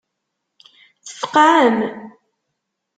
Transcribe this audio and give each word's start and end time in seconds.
Tfeqɛem? 1.05 1.77